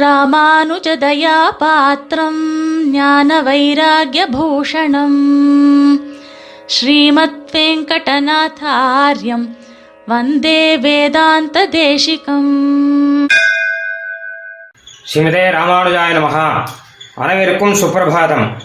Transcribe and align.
ராமானுஜதயாபாத்திரம் 0.00 2.40
ஞான 2.90 3.42
வைராகியபூஷணம் 3.42 5.18
ஸ்ரீமத் 6.66 7.50
வெங்கடநாதாரியம் 7.52 9.56
வந்தே 10.06 10.76
வேதாந்த 10.76 11.66
தேசிகம் 11.66 13.28
ஸ்ரீமதே 15.10 15.50
ராமானுஜாய 15.58 16.18
நமகா 16.18 16.66
அனைவருக்கும் 17.14 17.74
சுப்பிரபாதம். 17.74 18.56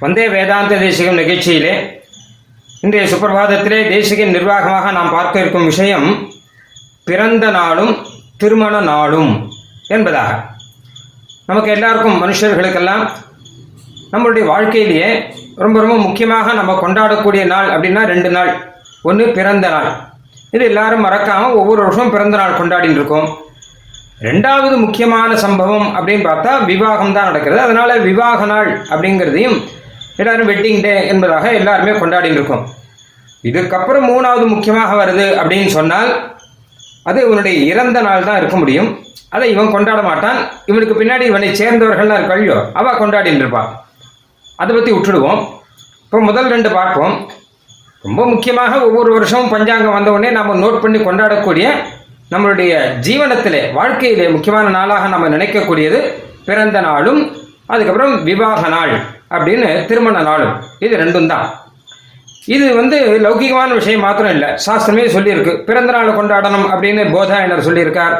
வந்தே 0.00 0.28
வேதாந்த 0.28 0.76
தேசிகம் 0.76 1.18
நிகழ்ச்சியிலே 1.18 2.02
இன்றைய 2.80 3.16
சுப்பிரபாதத்திலே 3.16 3.88
தேசிகின் 3.88 4.30
நிர்வாகமாக 4.30 4.92
நாம் 4.92 5.10
பார்க்க 5.10 5.40
இருக்கும் 5.40 5.64
விஷயம் 5.64 6.28
பிறந்த 7.04 7.50
நாளும் 7.50 8.06
திருமண 8.36 8.80
நாளும் 8.80 9.52
என்பதாக. 9.88 10.52
நமக்கு 11.48 11.70
எல்லாருக்கும் 11.70 12.20
மனுஷர்களுக்கெல்லாம் 12.22 13.02
நம்மளுடைய 14.12 14.44
வாழ்க்கையிலேயே 14.50 15.08
ரொம்ப 15.62 15.76
ரொம்ப 15.80 15.96
முக்கியமாக 16.04 16.52
நம்ம 16.52 16.72
கொண்டாடக்கூடிய 16.82 17.42
நாள் 17.52 17.68
அப்படின்னா 17.74 18.02
ரெண்டு 18.12 18.30
நாள். 18.30 18.50
ஒன்று 19.08 19.24
பிறந்த 19.38 19.66
நாள். 19.74 19.88
இது 20.54 20.64
எல்லாரும் 20.70 21.04
மறக்காமல் 21.06 21.56
ஒவ்வொரு 21.60 21.80
வருஷம் 21.82 22.12
பிறந்த 22.14 22.36
நாள் 22.40 22.56
கொண்டாடின்னு 22.60 22.98
இருக்கோம். 23.00 23.28
ரெண்டாவது 24.28 24.76
முக்கியமான 24.84 25.30
சம்பவம் 25.44 25.86
அப்படின்னு 25.96 26.24
பார்த்தா 26.30 26.52
விவாகம் 26.70 27.14
தான் 27.16 27.28
நடக்கிறது. 27.30 27.60
அதனால 27.66 27.96
விவாக 28.08 28.46
நாள் 28.52 28.70
அப்படிங்கிறதையும் 28.92 29.58
எல்லாரும் 30.16 30.50
வெட்டிங் 30.52 30.82
டே 30.86 30.94
என்பதாக 31.12 31.52
எல்லாருமே 31.60 31.94
கொண்டாடின்னு 32.00 32.40
இருக்கோம். 32.40 32.64
இதுக்கப்புறம் 33.50 34.08
மூணாவது 34.10 34.46
முக்கியமாக 34.54 34.92
வருது 35.02 35.26
அப்படின்னு 35.40 35.70
சொன்னால் 35.78 36.10
அது 37.08 37.18
இவனுடைய 37.26 37.56
இறந்த 37.72 37.98
நாள் 38.06 38.26
தான் 38.28 38.38
இருக்க 38.40 38.56
முடியும். 38.62 38.90
அதை 39.36 39.46
இவன் 39.54 39.72
கொண்டாட 39.74 40.00
மாட்டான். 40.08 40.38
இவனுக்கு 40.70 40.94
பின்னாடி 41.00 41.24
இவனை 41.30 41.48
சேர்ந்தவர்கள்லாம் 41.60 42.20
இருக்கையோ 42.20 42.58
அவ 42.80 42.92
கொண்டாடிட்டு 43.00 43.42
இருப்பான் 43.44 43.70
அதை 44.62 44.70
பற்றி 44.74 44.92
விட்டுடுவோம். 44.94 45.40
இப்போ 46.04 46.18
முதல் 46.28 46.52
ரெண்டு 46.54 46.70
பார்ப்போம். 46.78 47.14
ரொம்ப 48.06 48.22
முக்கியமாக 48.32 48.72
ஒவ்வொரு 48.86 49.10
வருஷமும் 49.16 49.52
பஞ்சாங்கம் 49.54 49.96
வந்தவுடனே 49.96 50.30
நாம் 50.36 50.48
நாம 50.48 50.58
நோட் 50.64 50.82
பண்ணி 50.82 50.98
கொண்டாடக்கூடிய 50.98 51.66
நம்மளுடைய 52.32 52.72
ஜீவனத்திலே 53.06 53.60
வாழ்க்கையிலே 53.78 54.26
முக்கியமான 54.34 54.70
நாளாக 54.76 55.08
நம்ம 55.14 55.28
நினைக்கக்கூடியது 55.34 55.98
பிறந்த 56.48 56.78
நாளும் 56.86 57.20
அதுக்கப்புறம் 57.72 58.14
விவாக 58.28 58.62
நாள் 58.76 58.94
அப்படின்னு 59.34 59.68
திருமண 59.90 60.16
நாளும். 60.28 60.54
இது 60.86 60.94
ரெண்டும் 61.02 61.30
தான். 61.32 61.46
இது 62.46 62.66
வந்து 62.78 62.96
லௌகிகமான 63.24 63.70
விஷயம் 63.78 64.02
மாத்திரம் 64.06 64.32
இல்லை 64.36 64.48
சாஸ்திரமே 64.66 65.04
சொல்லியிருக்கு. 65.16 65.52
பிறந்த 65.68 65.90
நாள் 65.96 66.16
கொண்டாடணும் 66.18 66.66
அப்படின்னு 66.72 67.02
போதாயனர் 67.14 67.66
சொல்லியிருக்கார். 67.68 68.16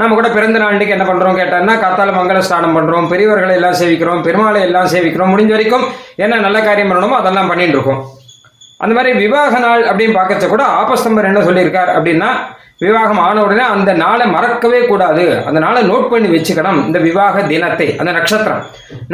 நம்ம 0.00 0.14
கூட 0.18 0.28
பிறந்த 0.36 0.58
நாளுக்கு 0.62 0.94
என்ன 0.96 1.06
பண்றோம் 1.08 1.38
கேட்டான்னா 1.40 1.74
காத்தால 1.82 2.12
மங்கள 2.18 2.38
ஸ்நானம் 2.46 2.76
பண்றோம் 2.76 3.08
பெரியவர்களை 3.12 3.54
எல்லாம் 3.58 3.78
சேவிக்கிறோம் 3.80 4.22
பெருமாளை 4.26 4.60
எல்லாம் 4.68 4.88
சேவிக்கிறோம். 4.94 5.32
முடிஞ்ச 5.34 5.52
வரைக்கும் 5.56 5.84
என்ன 6.24 6.40
நல்ல 6.46 6.60
காரியம் 6.68 6.90
பண்ணணுமோ 6.92 7.18
அதெல்லாம் 7.20 7.50
பண்ணிட்டு 7.52 7.76
இருக்கோம். 7.76 8.00
அந்த 8.84 8.92
மாதிரி 8.96 9.12
விவாக 9.22 9.58
நாள் 9.66 9.84
அப்படின்னு 9.90 10.16
பார்க்கச்ச 10.18 10.48
கூட 10.48 10.64
ஆபஸ்தம்பர் 10.82 11.30
என்ன 11.30 11.42
சொல்லியிருக்கார் 11.48 11.92
அப்படின்னா 11.96 12.30
விவாகம் 12.84 13.20
ஆன 13.26 13.36
உடனே 13.46 13.64
அந்த 13.74 13.90
நாளை 14.02 14.26
மறக்கவே 14.34 14.80
கூடாது. 14.90 15.24
அந்த 15.48 15.58
நாளை 15.64 15.80
நோட் 15.90 16.08
பண்ணி 16.12 16.28
வச்சுக்கணும். 16.34 16.80
இந்த 16.88 16.98
விவாக 17.08 17.42
தினத்தை 17.52 17.88
அந்த 18.00 18.10
நட்சத்திரம். 18.18 18.62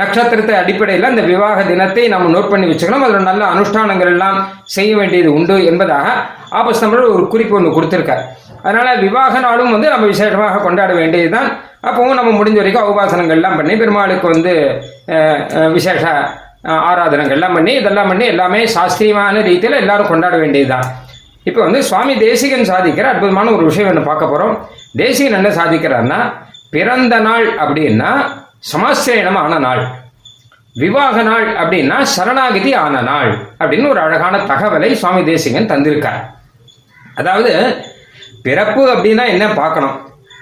நட்சத்திரத்தை 0.01 0.55
அடிப்படையில் 0.63 1.11
அந்த 1.13 1.25
விவாக 1.33 1.59
தினத்தை 1.71 2.05
நம்ம 2.15 2.31
நோட் 2.35 2.51
பண்ணி 2.53 2.69
வச்சுக்கணும். 2.71 3.05
அதில் 3.07 3.29
நல்ல 3.31 3.43
அனுஷ்டானங்கள் 3.55 4.13
எல்லாம் 4.15 4.39
செய்ய 4.77 4.93
வேண்டியது 5.01 5.31
உண்டு 5.39 5.57
என்பதாக 5.73 6.07
ஆபஸ்தம்பர் 6.61 7.03
ஒரு 7.17 7.25
குறிப்பு 7.35 7.57
ஒன்று 7.59 7.77
கொடுத்துருக்கார். 7.79 8.23
அதனால 8.65 8.89
விவாக 9.07 9.35
நாளும் 9.47 9.75
வந்து 9.75 9.91
நம்ம 9.95 10.07
விசேஷமாக 10.13 10.63
கொண்டாட 10.67 10.93
வேண்டியதுதான். 11.01 11.51
அப்பவும் 11.89 12.19
நம்ம 12.19 12.33
முடிஞ்ச 12.39 12.59
வரைக்கும் 12.61 12.89
உபாசனங்கள்லாம் 12.93 13.59
பண்ணி 13.59 13.75
பெருமாளுக்கு 13.83 14.27
வந்து 14.35 14.53
விசேஷ 15.77 16.05
ஆராதனங்கள்லாம் 16.89 17.55
பண்ணி 17.59 17.73
இதெல்லாம் 17.81 18.11
பண்ணி 18.11 18.25
எல்லாமே 18.33 18.59
சாஸ்திரியமான 18.75 19.43
ரீதியில் 19.47 19.81
எல்லாரும் 19.83 20.11
கொண்டாட 20.11 20.37
வேண்டியதுதான். 20.43 20.89
இப்போ 21.49 21.61
வந்து 21.61 21.83
சுவாமி 21.83 22.15
தேசிகன் 22.17 22.71
சாதிக்கிற 22.71 23.03
அற்புதமான 23.03 23.51
ஒரு 23.51 23.65
விஷயம் 23.65 23.89
என்ன 23.89 24.01
பார்க்க 24.01 24.33
போறோம்? 24.33 24.55
தேசிகன் 24.97 25.33
என்ன 25.33 25.49
சாதிக்கிறார்னா 25.49 26.21
பிறந்த 26.71 27.19
நாள் 27.19 27.47
அப்படின்னா 27.63 28.11
சமாசிரயணம் 28.73 29.39
ஆன 29.43 29.59
நாள். 29.59 29.83
விவாக 30.75 31.23
நாள் 31.23 31.47
அப்படின்னா 31.57 32.03
சரணாகதி 32.03 32.73
ஆன 32.75 33.01
நாள் 33.01 33.31
அப்படின்னு 33.59 33.89
ஒரு 33.89 34.01
அழகான 34.01 34.39
தகவலை 34.39 34.93
சுவாமி 34.93 35.25
தேசிகன் 35.25 35.71
தந்திருக்கார். 35.73 36.21
அதாவது 37.15 37.53
பிறப்பு 38.43 38.83
அப்படின்னா 38.95 39.25
என்ன 39.29 39.47
பார்க்கணும்? 39.49 39.97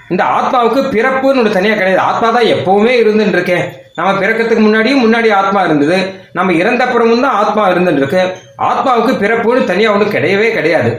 இந்த 0.09 0.23
ஆத்மாவுக்கு 0.23 0.81
பிறப்புன்னு 0.95 1.41
ஒரு 1.43 1.51
தனியாக 1.57 1.79
கிடையாது. 1.79 2.01
ஆத்மா 2.09 2.29
தான் 2.29 2.51
எப்பவுமே 2.55 2.93
இருந்துட்டு 3.03 3.37
இருக்கேன் 3.39 3.65
நம்ம 3.99 4.11
பிறக்கிறதுக்கு 4.21 4.65
முன்னாடியும் 4.67 5.03
முன்னாடி 5.05 5.29
ஆத்மா 5.41 5.61
இருந்தது. 5.67 5.99
நம்ம 6.39 6.53
இறந்தப்புறமும் 6.63 7.25
தான் 7.27 7.37
ஆத்மா 7.43 7.63
இருந்துட்டு 7.73 8.01
இருக்கு 8.03 8.23
ஆத்மாவுக்கு 8.71 9.13
பிறப்புன்னு 9.23 9.69
தனியாக 9.71 9.95
ஒன்றும் 9.95 10.15
கிடையவே 10.17 10.49
கிடையாது. 10.57 10.91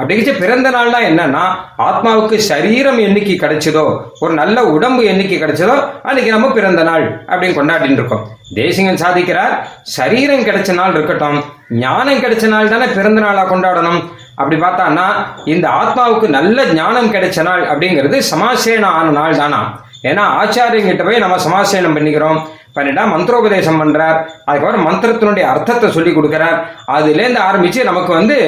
அப்படிங்கிச்சு 0.00 0.32
பிறந்த 0.42 0.68
நாள்னா 0.74 0.98
என்னன்னா 1.08 1.42
ஆத்மாவுக்கு 1.86 2.36
சரீரம் 2.50 3.00
என்னைக்கு 3.06 3.34
கிடைச்சதோ 3.42 3.82
ஒரு 4.22 4.32
நல்ல 4.38 4.58
உடம்பு 4.74 5.02
என்னைக்கு 5.10 5.36
கிடைச்சதோ 5.42 5.74
அன்னைக்கு 6.08 6.30
நம்ம 6.34 6.48
பிறந்த 6.58 6.82
நாள் 6.88 7.04
அப்படின்னு 7.30 7.56
கொண்டாடிட்டு 7.58 8.00
இருக்கோம். 8.00 8.24
தேசிகன் 8.58 9.00
சாதிக்கிறார் 9.02 9.54
சரீரம் 9.96 10.46
கிடைச்ச 10.48 10.70
நாள் 10.80 10.96
இருக்கட்டும் 10.96 11.38
ஞானம் 11.84 12.22
கிடைச்ச 12.24 12.46
நாள் 12.54 12.72
தானே 12.72 12.88
பிறந்த 12.96 13.20
நாளா 13.26 13.44
கொண்டாடணும். 13.52 14.00
அப்படி 14.40 14.56
பார்த்தான்னா 14.64 15.06
இந்த 15.52 15.66
ஆத்மாவுக்கு 15.80 16.28
நல்ல 16.38 16.64
ஞானம் 16.80 17.12
கிடைச்ச 17.14 17.42
நாள் 17.50 17.64
அப்படிங்கிறது 17.70 18.18
சமாசேன 18.32 18.90
ஆன 18.98 19.14
நாள் 19.20 19.40
தானா? 19.42 19.62
ஏன்னா 20.02 20.24
ஆச்சாரியங்கிட்ட 20.42 21.04
போய் 21.04 21.18
நம்ம 21.18 21.36
சமாசேனம் 21.36 21.96
பண்ணிக்கிறோம். 21.96 22.40
பண்ணிட்டா 22.74 23.02
மந்திரோபதேசம் 23.14 23.80
பண்றார். 23.80 24.18
அதுக்கப்புறம் 24.44 24.86
மந்திரத்தினுடைய 24.86 25.40
அர்த்தத்தை 25.40 25.90
சொல்லி 25.90 26.12
கொடுக்கிறார். 26.14 26.58
அதுலேருந்து 26.86 27.40
ஆரம்பிச்சு 27.48 27.84
நமக்கு 27.84 28.12
வந்து 28.12 28.38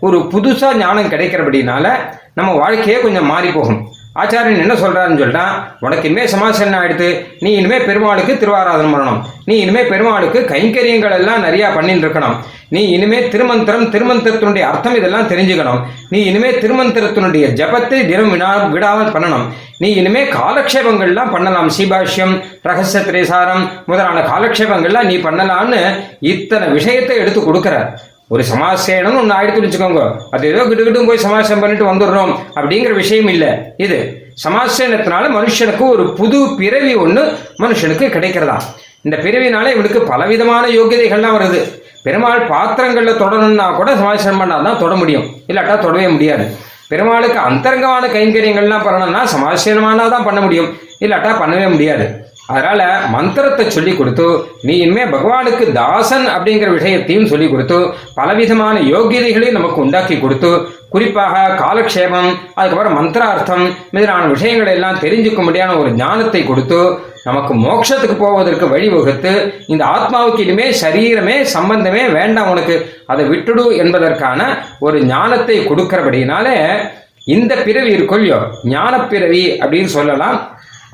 ஒரு 0.00 0.18
புதுசா 0.18 0.74
ஞானம் 0.74 1.10
கிடைக்கிறபடினால 1.10 1.86
நம்ம 2.34 2.52
வாழ்க்கையே 2.52 3.00
கொஞ்சம் 3.00 3.26
மாறி 3.26 3.50
போகும் 3.50 3.80
ஆச்சாரியன் 4.20 4.62
என்ன 4.64 4.74
சொல்றாருன்னு 4.82 5.20
சொல்லிட்டா 5.22 5.46
உனக்கு 5.84 6.06
இனிமே 6.08 6.24
சமாசனம் 6.34 6.78
ஆயிடுத்து 6.80 7.08
நீ 7.44 7.50
இனிமே 7.60 7.78
பெருமாளுக்கு 7.88 8.32
திருவாராதனம் 8.42 8.94
பண்ணணும். 8.94 9.20
நீ 9.48 9.54
இனிமே 9.64 9.82
பெருமாளுக்கு 9.92 10.40
கைங்கரியங்கள் 10.52 11.18
எல்லாம் 11.20 11.44
நிறைய 11.46 11.68
பண்ணிட்டு 11.76 12.06
இருக்கணும் 12.06 12.36
நீ 12.74 12.80
இனிமே 12.96 13.18
திருமந்திரம் 13.32 13.86
திருமந்திரத்தினுடைய 13.94 14.64
அர்த்தம் 14.72 14.96
இதெல்லாம் 14.98 15.30
தெரிஞ்சுக்கணும். 15.30 15.80
நீ 16.12 16.18
இனிமே 16.30 16.50
திருமந்திரத்தினுடைய 16.62 17.46
ஜபத்தை 17.60 17.98
தினம் 18.10 18.30
வினா 18.34 18.50
விடாமல் 18.74 19.12
பண்ணணும். 19.14 19.46
நீ 19.82 19.88
இனிமே 20.00 20.22
காலக்ஷேபங்கள்லாம் 20.36 21.32
பண்ணலாம். 21.34 21.70
சீபாஷ்யம் 21.76 22.34
ரகசிய 22.68 23.00
திரைசாரம் 23.08 23.64
முதலான 23.90 24.22
காலக்ஷேபங்கள்லாம் 24.30 25.10
நீ 25.10 25.16
பண்ணலாம்னு 25.26 25.80
இத்தனை 26.32 26.68
விஷயத்தை 26.78 27.16
எடுத்து 27.22 27.42
கொடுக்கிறார். 27.42 27.90
ஒரு 28.32 28.42
சமாசேனம் 28.50 29.16
ஒன்று 29.20 29.34
ஆயிடுத்து 29.36 29.62
வச்சுக்கோங்க. 29.64 30.02
அது 30.34 30.44
ஏதோ 30.48 30.62
கிட்டுக்கிட்டும் 30.64 31.08
போய் 31.08 31.24
சமாசம் 31.24 31.62
பண்ணிட்டு 31.62 31.84
வந்துடுறோம் 31.90 32.32
அப்படிங்கிற 32.54 32.92
விஷயம் 32.94 33.28
இல்லை. 33.28 33.48
இது 33.76 34.28
சமாசேனத்தினால 34.44 35.24
மனுஷனுக்கு 35.38 35.84
ஒரு 35.88 36.12
புது 36.12 36.38
பிறவி 36.60 36.94
ஒன்று 36.94 37.22
மனுஷனுக்கு 37.58 38.06
கிடைக்கிறதா? 38.16 38.56
இந்த 39.02 39.16
பிறவினால 39.16 39.66
இவனுக்கு 39.74 40.00
பலவிதமான 40.00 40.66
யோகியதைகள்லாம் 40.66 41.36
வருது. 41.38 41.60
பெருமாள் 42.02 42.46
பாத்திரங்களில் 42.46 43.20
தொடணும்னா 43.22 43.76
கூட 43.76 43.96
சமாசனம் 43.96 44.40
பண்ணாதான் 44.40 44.78
தொட 44.78 44.94
முடியும். 44.94 45.26
இல்லாட்டா 45.48 45.78
தொடவே 45.78 46.08
முடியாது. 46.08 46.44
பெருமாளுக்கு 46.88 47.38
அந்தரங்கமான 47.38 48.06
கைங்கரியங்கள்லாம் 48.06 48.86
பண்ணணும்னா 48.86 49.22
சமாசனமானா 49.34 50.08
தான் 50.08 50.24
பண்ண 50.24 50.40
முடியும். 50.40 50.70
இல்லாட்டா 51.00 51.32
பண்ணவே 51.42 51.70
முடியாது. 51.70 52.06
அதனால 52.50 52.80
மந்திரத்தை 53.08 53.64
சொல்லி 53.68 53.92
கொடுத்து 53.94 54.26
நீ 54.62 54.74
இனிமே 54.76 55.04
பகவானுக்கு 55.06 55.64
தாசன் 55.72 56.26
அப்படிங்கிற 56.34 56.70
விஷயத்தையும் 56.72 57.26
சொல்லி 57.26 57.48
கொடுத்து 57.48 57.78
பலவிதமான 58.14 58.78
யோகியதைகளையும் 58.92 59.58
நமக்கு 59.58 59.78
உண்டாக்கி 59.80 60.16
கொடுத்து 60.18 60.52
குறிப்பாக 60.90 61.42
காலக்ஷேபம் 61.60 62.30
அதுக்கப்புறம் 62.54 62.96
மந்திரார்த்தம் 62.98 63.64
முதலான 63.90 64.22
விஷயங்களை 64.26 64.72
எல்லாம் 64.74 65.00
தெரிஞ்சுக்க 65.00 65.42
முடியாத 65.42 65.76
ஒரு 65.76 65.90
ஞானத்தை 65.96 66.42
கொடுத்து 66.44 66.80
நமக்கு 67.24 67.54
மோட்சத்துக்கு 67.54 68.16
போவதற்கு 68.16 68.66
வழிவகுத்து 68.66 69.32
இந்த 69.66 69.82
ஆத்மாவுக்கு 69.86 70.44
இனிமே 70.44 70.66
சரீரமே 70.82 71.36
சம்பந்தமே 71.54 72.02
வேண்டாம் 72.12 72.50
உனக்கு 72.50 72.76
அதை 73.06 73.24
விட்டுடு 73.28 73.64
என்பதற்கான 73.76 74.40
ஒரு 74.78 74.98
ஞானத்தை 75.06 75.58
கொடுக்கிறபடினாலே 75.60 76.56
இந்த 77.26 77.54
பிறவி 77.56 77.90
இருக்கொல்லையோ 77.96 78.38
ஞான 78.64 78.94
பிறவி 79.04 79.42
அப்படின்னு 79.60 79.90
சொல்லலாம். 79.92 80.38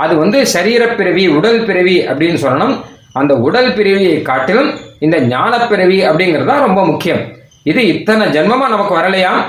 அது 0.04 0.14
வந்து 0.22 0.38
சரீரப்பிறவி 0.54 1.24
உடல் 1.38 1.60
பிறவி 1.68 1.96
அப்படின்னு 2.10 2.40
சொல்லணும். 2.44 2.74
அந்த 3.20 3.34
உடல் 3.46 3.70
பிறவியை 3.76 4.16
காட்டிலும் 4.22 4.70
இந்த 5.04 5.16
ஞானப்பிறவி 5.34 5.98
அப்படிங்கிறது 6.08 6.50
தான் 6.52 6.64
ரொம்ப 6.66 6.80
முக்கியம். 6.84 7.22
இது 7.70 7.80
இத்தனை 7.92 8.26
ஜென்மமா 8.34 8.66
நமக்கு 8.74 8.94
வரலையாம் 8.98 9.40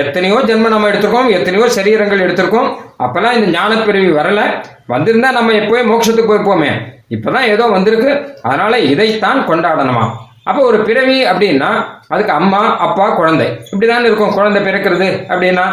எத்தனையோ 0.00 0.38
ஜென்மம் 0.48 0.74
நம்ம 0.74 0.88
எடுத்திருக்கோம் 0.90 1.28
எத்தனையோ 1.36 1.66
சரீரங்கள் 1.76 2.22
எடுத்திருக்கோம். 2.26 2.68
அப்பெல்லாம் 3.04 3.36
இந்த 3.38 3.48
ஞானப்பிறவி 3.58 4.08
வரல. 4.20 4.40
வந்திருந்தா 4.92 5.28
நம்ம 5.38 5.52
எப்பவே 5.52 5.82
மோட்சத்துக்கு 5.90 6.30
போயிருப்போமே. 6.30 6.70
இப்பதான் 7.14 7.48
ஏதோ 7.54 7.64
வந்திருக்கு. 7.74 8.10
அதனால 8.42 8.78
இதைத்தான் 8.92 9.40
கொண்டாடணுமா? 9.50 10.04
அப்போ 10.48 10.60
ஒரு 10.70 10.78
பிறவி 10.88 11.18
அப்படின்னா 11.24 11.70
அதுக்கு 12.08 12.32
அம்மா 12.32 12.60
அப்பா 12.86 13.06
குழந்தை. 13.20 13.46
இப்படிதான் 13.72 14.04
இருக்கும் 14.08 14.34
குழந்தை 14.38 14.60
பிறக்கிறது 14.62 15.08
அப்படின்னா. 15.30 15.66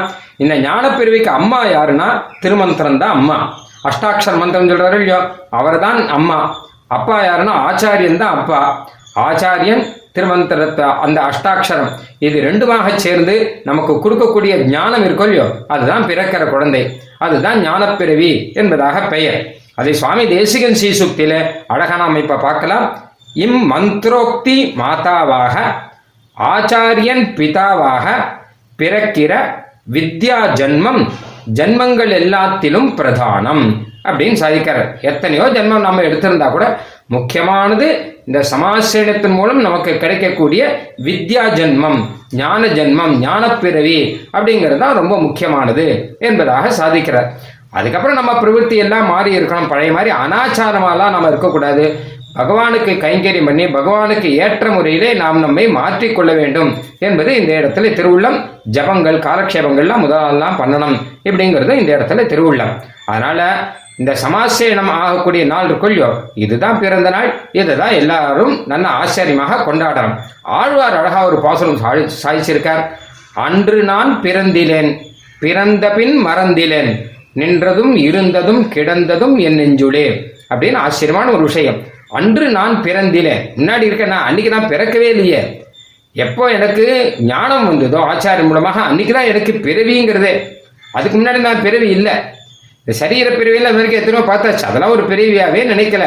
இந்த 0.43 0.55
ஞானப்பிறவிக்கு 0.67 1.31
அம்மா 1.39 1.59
யாருன்னா 1.65 2.07
திருமந்திரம் 2.39 3.01
தான் 3.03 3.15
அம்மா. 3.19 3.37
அஷ்டாட்சர் 3.83 4.37
மந்திரம் 4.37 4.69
சொல்றாரு 4.69 4.93
இல்லையோ? 4.93 5.19
அவர்தான் 5.49 6.07
அம்மா. 6.07 6.39
அப்பா 6.87 7.21
யாருன்னா 7.23 7.53
ஆச்சாரியன் 7.69 8.17
தான் 8.17 8.37
அப்பா. 8.37 8.87
ஆச்சாரியன் 9.15 9.83
திருமந்திரத்தை 10.15 10.97
அந்த 10.97 11.21
அஷ்டாட்சரம். 11.21 11.91
இது 12.19 12.41
ரெண்டுமாக 12.41 12.95
சேர்ந்து 12.95 13.61
நமக்கு 13.63 13.93
கொடுக்கக்கூடிய 13.93 14.55
ஞானம் 14.65 15.03
இருக்கும் 15.03 15.27
இல்லையோ? 15.27 15.51
அதுதான் 15.67 16.03
பிறக்கிற 16.03 16.49
குழந்தை. 16.49 16.99
அதுதான் 17.17 17.59
ஞானப்பிறவி 17.67 18.53
என்பதாக 18.53 18.99
பெயர். 19.01 19.55
அதை 19.75 19.93
சுவாமி 19.93 20.27
தேசிகன் 20.27 20.77
சீசுக்தியில 20.81 21.33
அழகா 21.67 21.95
நாம் 21.95 22.15
இப்ப 22.15 22.35
பார்க்கலாம். 22.35 22.85
இம் 23.33 23.65
மந்திரோக்தி 23.71 24.73
மாதாவாக 24.77 25.55
ஆச்சாரியன் 26.37 27.23
பிதாவாக 27.37 28.05
பிறக்கிற 28.77 29.33
வித்யா 29.91 30.51
ஜன்மம் 30.53 31.09
ஜென்மங்கள் 31.57 32.11
எல்லாத்திலும் 32.21 32.89
பிரதானம் 32.99 33.63
அப்படின்னு 34.07 34.37
சாதிக்கிறார் 34.43 34.89
எத்தனையோ 35.01 35.45
ஜென்மம் 35.55 35.85
நம்ம 35.87 36.01
எடுத்திருந்தா 36.01 36.47
கூட 36.51 36.65
முக்கியமானது 37.07 37.87
இந்த 38.27 38.39
சமாசிரியத்தின் 38.51 39.37
மூலம் 39.39 39.61
நமக்கு 39.67 39.91
கிடைக்கக்கூடிய 40.03 40.61
வித்யா 41.07 41.43
ஜென்மம் 41.59 41.99
ஞான 42.41 42.67
ஜென்மம் 42.77 43.13
ஞானப்பிறவி 43.25 43.99
அப்படிங்கிறது 44.35 44.81
தான் 44.83 44.99
ரொம்ப 45.01 45.15
முக்கியமானது 45.17 45.85
என்பதாக 46.19 46.71
சாதிக்கிறார். 46.79 47.29
அதுக்கப்புறம் 47.71 48.17
நம்ம 48.19 48.31
பிரவೃತ್ತಿ 48.39 48.75
எல்லாம் 48.85 49.07
மாறி 49.11 49.31
இருக்கணும் 49.37 49.69
பழைய 49.71 49.91
மாதிரி 49.91 50.11
அனாச்சாரமாலாம் 50.23 51.13
நம்ம 51.15 51.29
இருக்கக்கூடாது. 51.31 51.85
பகவானுக்கு 52.37 52.91
கைங்கரியம் 53.03 53.45
பண்ணி 53.45 53.65
பகவானுக்கு 53.65 54.29
ஏற்ற 54.43 54.69
முறையிலே 54.69 55.13
நாம் 55.13 55.39
நம்மை 55.39 55.67
மாற்றிக்கொள்ள 55.67 56.35
வேண்டும் 56.35 56.71
என்பது 56.99 57.35
இந்த 57.35 57.53
இடத்துல 57.53 57.91
திருவுள்ளம். 57.99 58.37
ஜபங்கள் 58.71 59.17
காலக்ஷேபங்கள்லாம் 59.27 60.03
முதலெல்லாம் 60.05 60.59
பண்ணணும் 60.61 60.95
இப்படிங்கிறது 61.29 61.73
இந்த 61.81 61.91
இடத்துல 61.97 62.25
திருவுள்ளம். 62.31 62.73
அதனால 63.05 63.39
இந்த 63.97 64.15
சமாசேனம் 64.23 64.91
ஆகக்கூடிய 65.01 65.45
நாள் 65.45 65.67
இருக்குல்லையோ 65.69 66.09
இதுதான் 66.33 66.79
பிறந்த 66.79 67.09
நாள். 67.09 67.29
இதுதான் 67.51 67.93
எல்லாரும் 68.01 68.53
நல்ல 68.65 68.87
ஆச்சரியமாக 68.87 69.61
கொண்டாடணும். 69.65 70.17
ஆழ்வார் 70.41 70.99
அழகா 70.99 71.21
ஒரு 71.25 71.39
பாசனம் 71.47 71.81
சாதிச்சிருக்கார். 72.23 72.83
அன்று 73.47 73.83
நான் 73.83 74.19
பிறந்திலேன் 74.23 74.91
பிறந்த 75.39 75.85
பின் 75.89 76.25
மறந்திலேன் 76.25 76.91
நின்றதும் 77.35 77.93
இருந்ததும் 78.09 78.61
கிடந்ததும் 78.73 79.37
என் 79.37 79.59
நெஞ்சுளே 79.59 80.07
அப்படின்னு 80.49 80.79
ஆச்சரியமான 80.85 81.31
ஒரு 81.31 81.43
விஷயம். 81.43 81.79
அன்று 82.17 82.45
நான் 82.57 82.75
பிறந்திலேன் 82.85 83.43
முன்னாடி 83.57 83.85
இருக்க 83.89 84.05
நான் 84.05 84.25
அன்னைக்கு 84.27 84.51
நான் 84.55 84.71
பிறக்கவே 84.73 85.07
இல்லையே. 85.13 85.41
எப்போ 86.15 86.43
எனக்கு 86.51 86.85
ஞானம் 87.31 87.67
வந்ததோ 87.67 87.99
ஆச்சாரம் 88.09 88.49
மூலமாக 88.49 88.79
அன்னைக்கு 88.81 89.13
தான் 89.13 89.29
எனக்கு 89.31 89.51
பிறவிங்கிறதே. 89.67 90.33
அதுக்கு 90.97 91.15
முன்னாடி 91.17 91.39
நான் 91.47 91.61
பிறவி 91.61 91.89
இல்லை. 91.89 92.15
இந்த 92.79 92.93
சரீர 93.01 93.27
பிறவியில் 93.29 93.69
அது 93.69 93.79
வரைக்கும் 93.79 94.01
எத்தனையோ 94.01 94.23
பார்த்தாச்சு. 94.29 94.65
அதெல்லாம் 94.69 94.91
ஒரு 94.91 95.03
பிறவியாவே 95.11 95.61
நினைக்கல. 95.73 96.05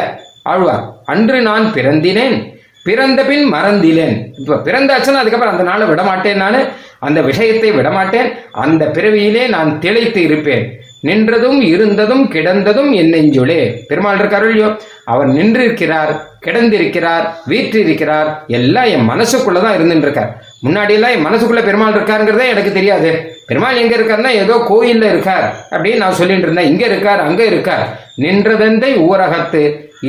ஆழ்வார் 0.51 0.83
அன்று 1.05 1.41
நான் 1.41 1.65
பிறந்தினேன். 1.77 2.35
பிறந்த 2.83 3.21
பின் 3.23 3.53
மறந்திலேன். 3.53 4.15
இப்போ 4.39 4.55
பிறந்தாச்சுன்னா 4.67 5.21
அதுக்கப்புறம் 5.21 5.53
அந்த 5.55 5.63
நாளை 5.63 5.87
விடமாட்டேன் 5.87 6.41
நான். 6.43 6.59
அந்த 6.99 7.21
விஷயத்தை 7.21 7.71
விடமாட்டேன். 7.71 8.29
அந்த 8.51 8.83
பிறவியிலே 8.85 9.47
நான் 9.55 9.79
திளைத்து 9.79 10.21
இருப்பேன். 10.21 10.63
நின்றதும் 11.03 11.59
இருந்ததும் 11.73 12.23
கிடந்ததும் 12.33 12.91
என் 12.91 13.11
நெஞ்சுளே 13.13 13.59
பெருமாள் 13.89 14.19
இருக்காரோ 14.21 14.47
இல்லையோ 14.53 14.69
அவர் 15.05 15.29
நின்றிருக்கிறார் 15.37 16.13
கிடந்திருக்கிறார் 16.45 17.25
வீற்றிருக்கிறார். 17.51 18.29
எல்லாம் 18.57 18.89
என் 18.95 19.09
மனசுக்குள்ள 19.11 19.59
தான் 19.61 19.75
இருந்துட்டு 19.77 20.07
இருக்கார் 20.07 20.31
முன்னாடி 20.65 20.93
எல்லாம் 20.97 21.13
என் 21.15 21.25
மனசுக்குள்ள 21.27 21.61
பெருமாள் 21.65 21.97
இருக்காருங்கிறதே 21.97 22.45
எனக்கு 22.53 22.71
தெரியாது. 22.77 23.11
பெருமாள் 23.49 23.81
எங்க 23.81 23.93
இருக்காருன்னா 23.97 24.31
ஏதோ 24.43 24.55
கோயில்ல 24.69 25.09
இருக்கார் 25.13 25.47
அப்படின்னு 25.71 26.03
நான் 26.03 26.19
சொல்லிட்டு 26.19 26.47
இருந்தேன் 26.47 26.69
இங்க 26.71 26.85
இருக்கார் 26.85 27.25
அங்க 27.27 27.43
இருக்கார். 27.51 27.85
நின்றதெந்தை 28.23 28.91
ஊரகத்து 29.09 29.63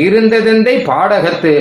இருந்ததெந்தை 0.05 0.73
பாடகத்து 0.89 1.53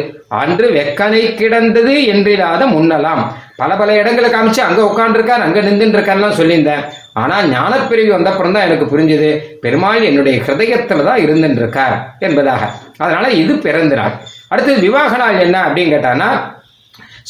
அன்று 0.42 0.68
வெக்கனை 0.78 1.22
கிடந்தது 1.42 1.94
என்றில்லாத 2.14 2.64
முன்னலாம். 2.76 3.22
பல 3.56 3.76
பல 3.76 3.92
இடங்களை 4.00 4.30
காமிச்சு 4.30 4.62
அங்க 4.66 4.82
உட்காந்துருக்கார் 4.90 5.46
அங்க 5.46 5.60
நின்றுட்டு 5.68 5.98
இருக்காருலாம் 5.98 6.38
சொல்லியிருந்தேன். 6.40 6.84
ஆனா 7.22 7.36
ஞானப்பிரிவு 7.54 8.12
வந்தப்புறம் 8.16 8.56
தான் 8.56 8.68
எனக்கு 8.68 8.86
புரிஞ்சது. 8.92 9.30
பெருமாள் 9.64 10.08
என்னுடைய 10.10 10.36
ஹிருதயத்துல 10.46 11.06
தான் 11.10 11.24
இருந்துருக்கார் 11.26 11.64
இருக்கார் 11.64 11.96
என்பதாக. 12.28 12.64
அதனால 13.04 13.26
இது 13.42 13.54
பிறந்த 13.66 13.96
நாள் 14.00 14.16
அடுத்தது 14.54 14.80
விவாக 14.88 15.14
நாள் 15.24 15.42
என்ன 15.46 15.58
அப்படின்னு 15.68 15.94
கேட்டானா 15.96 16.30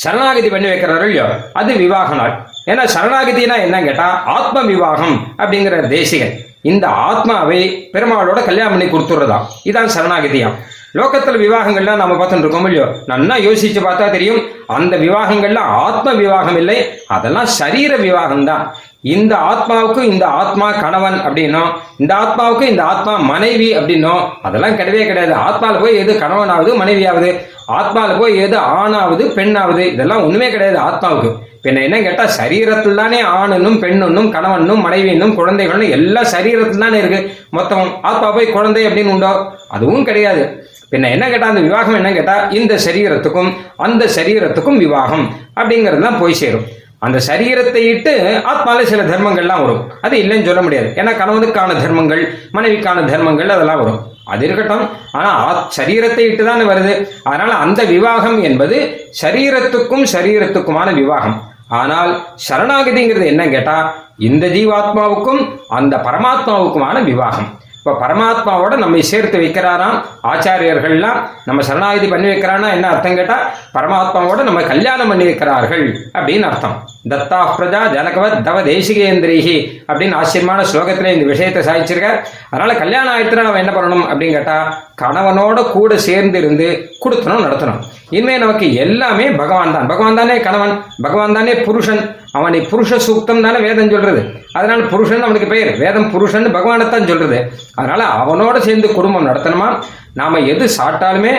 சரணாகதி 0.04 0.50
பண்ணி 0.54 0.68
வைக்கிறாரோ 0.72 1.06
இல்லையோ 1.10 1.28
அது 1.60 1.72
விவாக 1.84 2.10
நாள். 2.19 2.34
ஏன்னா 2.72 2.84
சரணாகதினா 2.95 3.56
என்ன 3.66 3.78
கேட்டா 3.88 4.07
ஆத்ம 4.38 4.63
விவாகம் 4.72 5.16
அப்படிங்கிற 5.42 5.75
தேசிகன். 5.95 6.33
இந்த 6.72 6.86
ஆத்மாவை 7.10 7.62
பெருமாளோட 7.94 8.40
கல்யாணம் 8.50 8.74
பண்ணி 8.74 8.88
கொடுத்துறதா 8.90 9.38
இதான் 9.69 9.94
சரணாகதியாம். 9.95 10.57
லோகத்துல 11.00 11.38
விவாகங்கள்லாம் 11.45 12.01
நம்ம 12.01 12.13
பார்த்துட்டு 12.18 12.45
இருக்கோம் 12.45 12.68
இல்லையோ 12.68 12.86
நல்லா 13.12 13.36
யோசிச்சு 13.45 13.81
பார்த்தா 13.86 14.06
தெரியும் 14.16 14.42
அந்த 14.78 14.94
விவாகங்கள்லாம் 15.04 15.72
ஆத்ம 15.86 16.13
விவாகம் 16.22 16.60
இல்லை 16.62 16.78
அதெல்லாம் 17.16 17.50
சரீர 17.60 17.92
விவாகம் 18.06 18.45
தான் 18.50 18.63
இந்த 19.03 19.35
ஆத்மாவுக்கு 19.35 20.01
இந்த 20.03 20.25
ஆத்மா 20.25 20.71
கணவன் 20.71 21.17
அப்படின்னும் 21.25 21.71
இந்த 21.97 22.15
ஆத்மாவுக்கு 22.15 22.61
இந்த 22.61 22.83
ஆத்மா 22.83 23.17
மனைவி 23.17 23.77
அப்படின்னும் 23.77 24.23
அதெல்லாம் 24.41 24.77
கிடையவே 24.79 25.03
கிடையாது. 25.05 25.33
ஆத்மாவில் 25.33 25.79
போய் 25.79 25.95
எது 25.95 26.13
கணவனாவது 26.13 26.71
மனைவியாவது 26.81 27.29
ஆத்மாவில் 27.67 28.19
போய் 28.19 28.38
எது 28.38 28.57
ஆணாவது 28.57 29.23
பெண்ணாவது 29.38 29.83
இதெல்லாம் 29.94 30.23
ஒண்ணுமே 30.23 30.49
கிடையாது 30.49 30.79
ஆத்மாவுக்கு. 30.79 31.31
பின்ன 31.63 31.83
என்ன 31.83 32.01
கேட்டா 32.01 32.25
சரீரத்தில் 32.39 32.95
தானே 32.95 33.21
ஆணுன்னும் 33.21 33.77
பெண்ணுன்னும் 33.83 34.29
கணவனும் 34.29 34.85
மனைவின்னும் 34.85 35.35
குழந்தைகளும் 35.35 35.89
எல்லாம் 35.89 36.31
சரீரத்தில் 36.33 36.79
தானே 36.79 36.97
இருக்கு. 36.97 37.35
மொத்தம் 37.49 38.01
ஆத்மா 38.01 38.31
போய் 38.31 38.51
குழந்தை 38.51 38.88
அப்படின்னு 38.88 39.13
உண்டோ? 39.15 39.31
அதுவும் 39.67 40.03
கிடையாது. 40.03 40.44
பின்ன 40.91 41.09
என்ன 41.09 41.29
கேட்டா 41.29 41.47
அந்த 41.47 41.61
விவாகம் 41.61 41.95
என்ன 41.95 42.11
கேட்டா 42.11 42.35
இந்த 42.49 42.73
சரீரத்துக்கும் 42.85 43.53
அந்த 43.75 44.05
சரீரத்துக்கும் 44.17 44.77
விவாகம் 44.77 45.25
அப்படிங்கிறது 45.55 46.01
தான் 46.01 46.19
போய் 46.19 46.33
சேரும். 46.33 46.67
அந்த 46.99 47.19
சரீரத்தை 47.27 47.75
இட்டு 47.75 48.41
ஆத்மால 48.45 48.83
சில 48.83 49.03
தர்மங்கள்லாம் 49.03 49.61
வரும். 49.61 49.91
அது 50.01 50.17
இல்லைன்னு 50.17 50.45
சொல்ல 50.45 50.61
முடியாது. 50.61 50.94
ஏன்னா 50.95 51.17
கணவனுக்கான 51.17 51.81
தர்மங்கள் 51.81 52.39
மனைவிக்கான 52.53 53.05
தர்மங்கள் 53.05 53.49
அதெல்லாம் 53.49 53.77
வரும். 53.77 53.99
அது 54.25 54.45
இருக்கட்டும். 54.45 54.89
ஆனா 55.11 55.53
ஆத்- 55.53 55.79
சரீரத்தை 55.79 56.17
இட்டு 56.17 56.45
தானே 56.45 56.61
வருது. 56.61 57.09
அதனால 57.23 57.53
அந்த 57.53 57.83
விவாகம் 57.83 58.44
என்பது 58.44 59.01
சரீரத்துக்கும் 59.21 60.05
சரீரத்துக்குமான 60.13 60.94
விவாகம். 60.94 61.41
ஆனால் 61.67 62.25
சரணாகதிங்கிறது 62.49 63.25
என்ன 63.25 63.47
கேட்டா 63.47 63.95
இந்த 64.17 64.47
ஜீவாத்மாவுக்கும் 64.47 65.57
அந்த 65.67 65.97
பரமாத்மாவுக்குமான 65.97 67.03
விவாகம். 67.03 67.59
இப்ப 67.77 67.94
பரமாத்மாவோட 68.01 68.77
நம்மை 68.77 69.01
சேர்த்து 69.01 69.38
வைக்கிறாராம். 69.39 69.97
ஆச்சாரியர்கள்லாம் 70.31 71.19
நம்ம 71.45 71.61
சரணாகதி 71.61 72.07
பண்ணி 72.07 72.28
வைக்கிறான்னா 72.28 72.69
என்ன 72.78 72.87
அர்த்தம் 72.87 73.16
கேட்டா 73.16 73.37
பரமாத்மாவோட 73.73 74.44
நம்ம 74.44 74.61
கல்யாணம் 74.61 75.07
பண்ணி 75.07 75.25
வைக்கிறார்கள் 75.25 75.85
அப்படின்னு 76.13 76.47
அர்த்தம். 76.49 76.75
தத்தா 77.09 77.40
பிரஜா 77.57 77.81
ஜனகவத் 77.95 78.42
தவ 78.42 78.61
தேசிகேந்திரிஹி 78.61 79.57
அப்படின்னு 79.87 80.16
ஆச்சரியமான 80.16 80.63
ஸ்லோகத்தில் 80.71 81.13
இந்த 81.13 81.25
விஷயத்தை 81.25 81.61
சாதிச்சிருக்கார். 81.69 82.19
அதனால 82.49 82.73
கல்யாணம் 82.75 83.13
ஆயிடுச்சுனா 83.13 83.47
நம்ம 83.49 83.63
என்ன 83.63 83.75
பண்ணணும் 83.78 84.06
அப்படின்னு 84.11 84.37
கேட்டா 84.37 84.57
கணவனோட 85.02 85.71
கூட 85.71 85.97
சேர்ந்து 85.97 86.37
இருந்து 86.40 86.68
கொடுத்தணும் 87.06 87.45
நடத்தணும். 87.47 87.81
இனிமே 88.09 88.37
நமக்கு 88.37 88.73
எல்லாமே 88.73 89.25
பகவான் 89.42 89.73
தான் 89.73 89.87
பகவான் 89.87 90.16
தானே 90.16 90.40
கணவன் 90.40 90.75
பகவான் 91.02 91.33
தானே 91.33 91.54
புருஷன் 91.68 92.04
அவனை 92.37 92.59
புருஷ 92.71 92.99
சூக்தம் 93.07 93.44
தானே 93.45 93.59
வேதம் 93.67 93.94
சொல்றது. 93.94 94.21
அதனால 94.53 94.81
புருஷன் 94.94 95.27
அவனுக்கு 95.27 95.47
பெயர். 95.47 95.71
வேதம் 95.77 96.11
புருஷன் 96.11 96.53
பகவானைத்தான் 96.56 97.09
சொல்றது. 97.11 97.39
அதனால 97.75 98.01
அவனோட 98.19 98.57
சேர்ந்து 98.57 98.89
குடும்பம் 98.97 99.27
நடத்தணுமா? 99.27 99.69
நாம 100.13 100.39
எது 100.51 100.65
சாப்பிட்டாலுமே 100.77 101.33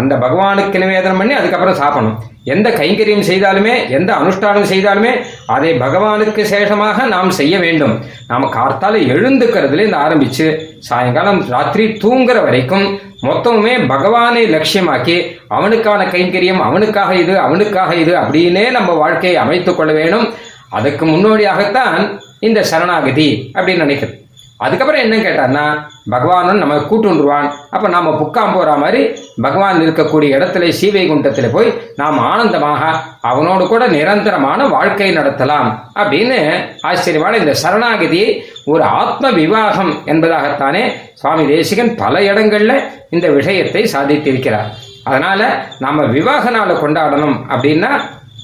அந்த 0.00 0.12
பகவானுக்கு 0.16 0.78
நிவேதனம் 0.78 1.18
பண்ணி 1.18 1.34
அதுக்கப்புறம் 1.34 1.80
சாப்பிடணும். 1.80 2.18
எந்த 2.44 2.68
கைங்கரியம் 2.70 3.26
செய்தாலுமே 3.30 3.74
எந்த 3.90 4.10
அனுஷ்டானம் 4.20 4.70
செய்தாலுமே 4.70 5.10
அதை 5.46 5.70
பகவானுக்கு 5.80 6.42
சேஷமாக 6.52 6.98
நாம் 7.14 7.30
செய்ய 7.30 7.58
வேண்டும். 7.58 7.94
நாம் 8.28 8.52
கார்த்தால 8.52 8.94
எழுந்துக்கிறதுல 9.14 9.82
இருந்து 9.82 10.02
ஆரம்பிச்சு 10.06 10.46
சாயங்காலம் 10.78 11.40
ராத்திரி 11.48 11.84
தூங்குற 12.04 12.38
வரைக்கும் 12.46 12.86
மொத்தமுமே 13.22 13.86
பகவானை 13.86 14.50
லட்சியமாக்கி 14.50 15.36
அவனுக்கான 15.48 16.04
கைங்கரியம் 16.04 16.60
அவனுக்காக 16.60 17.14
இது 17.14 17.38
அவனுக்காக 17.38 17.94
இது 17.94 18.14
அப்படின்னே 18.14 18.70
நம்ம 18.70 18.92
வாழ்க்கையை 18.92 19.40
அமைத்துக் 19.40 19.76
கொள்ள 19.76 19.92
வேணும். 19.92 20.34
அதுக்கு 20.68 21.06
முன்னோடியாகத்தான் 21.06 22.20
இந்த 22.38 22.62
சரணாகதி 22.62 23.50
அப்படின்னு 23.54 23.84
நினைக்கிறது 23.84 24.21
அதுக்கப்புறம் 24.62 25.02
என்ன 25.02 25.16
கேட்டான்னா 25.16 25.64
பகவானும் 26.10 26.60
நம்ம 26.62 26.76
கூட்டுவான் 26.90 27.48
அப்ப 27.70 27.88
நாம 27.88 28.10
புக்காம் 28.20 28.54
போற 28.54 28.76
மாதிரி 28.76 29.00
பகவான் 29.42 29.80
இருக்கக்கூடிய 29.80 30.36
இடத்துல 30.36 30.68
சீவை 30.68 31.04
குண்டத்தில் 31.08 31.50
போய் 31.50 31.68
நாம் 31.96 32.18
ஆனந்தமாக 32.18 32.82
அவனோடு 33.20 33.66
கூட 33.66 33.86
நிரந்தரமான 33.86 34.66
வாழ்க்கை 34.66 35.10
நடத்தலாம் 35.16 35.68
அப்படின்னு 35.94 36.38
ஆச்சரியமான 36.80 37.36
இந்த 37.36 37.54
சரணாகதியை 37.62 38.28
ஒரு 38.64 38.82
ஆத்ம 38.82 39.30
விவாகம் 39.30 39.92
என்பதாகத்தானே 40.06 40.84
சுவாமி 41.14 41.46
தேசிகன் 41.46 41.94
பல 41.94 42.20
இடங்கள்ல 42.20 42.74
இந்த 43.10 43.28
விஷயத்தை 43.28 43.82
சாதித்திருக்கிறார். 43.92 44.68
அதனால 45.04 45.40
நாம 45.78 46.04
விவாக 46.16 46.50
நாளை 46.50 46.76
கொண்டாடணும் 46.76 47.38
அப்படின்னா 47.48 47.90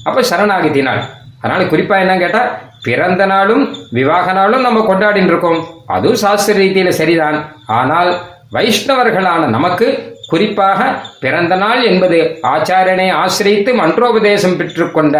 அப்ப 0.03 0.21
சரணாகதி 0.21 0.81
நாள். 0.81 1.01
அதனால 1.41 1.63
குறிப்பா 1.63 1.95
என்ன 1.99 2.17
கேட்டா 2.17 2.41
பிறந்த 2.81 3.25
நாளும் 3.25 3.63
விவாக 3.89 4.33
நாளும் 4.33 4.61
நம்ம 4.61 4.79
கொண்டாடின்னு 4.79 5.27
இருக்கோம் 5.27 5.59
அதுவும் 5.85 6.15
சாஸ்திர 6.15 6.59
ரீதியில 6.59 6.89
சரிதான். 6.89 7.37
ஆனால் 7.65 8.11
வைஷ்ணவர்களான 8.53 9.47
நமக்கு 9.47 10.17
குறிப்பாக 10.29 10.79
பிறந்த 11.19 11.55
நாள் 11.55 11.83
என்பது 11.83 12.39
ஆச்சாரியனை 12.41 13.07
ஆசிரித்து 13.13 13.73
மன்றோபதேசம் 13.73 14.57
பெற்றுக்கொண்ட 14.59 15.17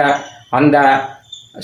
அந்த 0.50 0.78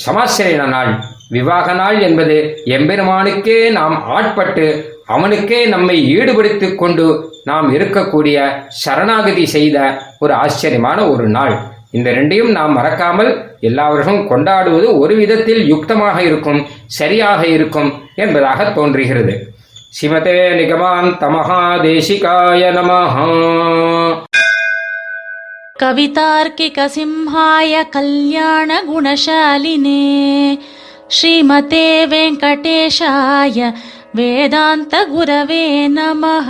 சமாசிரியன 0.05 0.65
நாள் 0.67 0.91
விவாக 1.29 1.73
நாள் 1.73 1.99
என்பது 1.99 2.35
எம்பெருமானுக்கே 2.65 3.69
நாம் 3.71 3.95
ஆட்பட்டு 4.07 4.65
அவனுக்கே 5.05 5.65
நம்மை 5.65 5.95
ஈடுபடுத்திக் 6.17 6.77
கொண்டு 6.77 7.05
நாம் 7.43 7.67
இருக்கக்கூடிய 7.75 8.37
சரணாகதி 8.67 9.45
செய்த 9.45 9.77
ஒரு 10.19 10.33
ஆச்சரியமான 10.33 11.09
ஒரு 11.09 11.27
நாள். 11.29 11.55
இந்த 11.94 12.08
ரெண்டையும் 12.10 12.50
நாம் 12.50 12.72
மறக்காமல் 12.72 13.30
எல்லா 13.60 13.86
வருஷமும் 13.88 14.28
கொண்டாடுவது 14.28 14.88
ஒரு 14.98 15.14
விதத்தில் 15.14 15.62
யுக்தமாக 15.66 16.18
இருக்கும் 16.22 16.60
சரியாக 16.98 17.42
இருக்கும் 17.48 17.90
என்பதாக 18.16 18.68
தோன்றுகிறது 18.72 19.36
சிவதே 19.92 20.40
நிகமாந்த 20.54 21.30
மகாதேசிகாய 21.30 22.72
நமஹா 22.72 23.28
कवितार्किकसिंहाय 25.76 27.74
कल्याणगुणशालिने 27.94 28.82
श्रीमते 31.10 31.86
वेङ्कटेशाय 32.06 33.58
वेदान्तगुरवे 34.16 35.64
नमः 35.88 36.48